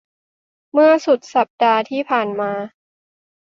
[0.71, 2.51] เมื่อสุดสัปดาห์ที่ผ่านมา